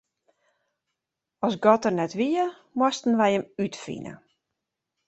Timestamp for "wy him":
3.19-3.43